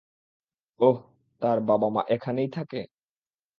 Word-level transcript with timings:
ওহ, 0.79 0.97
তার 1.41 1.57
বাবা-মা 1.61 2.01
এখানেই 2.09 2.49
থাকে? 2.49 2.81